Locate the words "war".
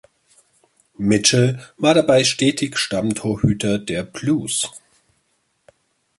1.77-1.93